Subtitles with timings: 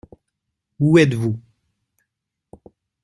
[0.79, 1.39] Où êtes-vous?